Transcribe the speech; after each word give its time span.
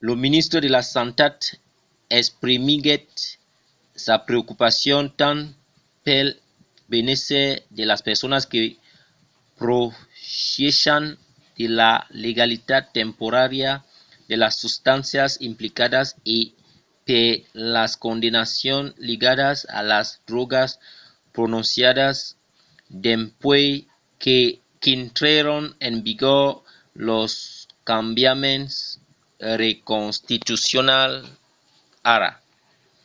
lo 0.00 0.14
ministre 0.24 0.60
de 0.64 0.70
la 0.76 0.82
santat 0.94 1.36
exprimiguèt 2.20 3.08
sa 4.04 4.14
preocupacion 4.28 5.02
tant 5.20 5.40
pel 6.06 6.26
benésser 6.92 7.46
de 7.78 7.84
las 7.90 8.00
personas 8.08 8.42
que 8.52 8.60
profièchan 9.60 11.02
de 11.58 11.66
la 11.80 11.92
legalitat 12.26 12.82
temporària 13.00 13.72
de 14.30 14.36
las 14.42 14.54
substàncias 14.62 15.30
implicadas 15.50 16.06
e 16.36 16.38
per 17.08 17.26
las 17.74 17.92
condemnacions 18.04 18.88
ligadas 19.10 19.56
a 19.78 19.80
las 19.92 20.06
drògas 20.28 20.70
prononciadas 21.36 22.16
dempuèi 23.04 23.68
qu'intrèron 24.82 25.62
en 25.88 25.94
vigor 26.08 26.46
los 27.08 27.30
cambiaments 27.90 28.74
inconstitucionals 29.70 31.18
ara 32.16 32.30